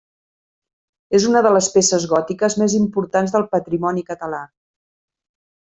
És 1.19 1.27
una 1.31 1.43
de 1.47 1.51
les 1.57 1.69
peces 1.75 2.07
gòtiques 2.15 2.57
més 2.63 2.77
importants 2.81 3.37
del 3.37 3.49
patrimoni 3.55 4.09
català. 4.13 4.45